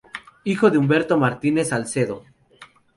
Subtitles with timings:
[0.45, 2.23] Hijo de Humberto Martínez Salcedo.